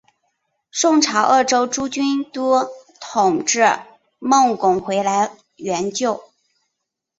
[0.71, 2.67] 宋朝鄂州诸军都
[2.99, 3.63] 统制
[4.17, 6.23] 孟珙回来援救。